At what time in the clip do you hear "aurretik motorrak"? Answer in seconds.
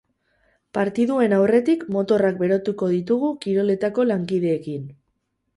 1.39-2.41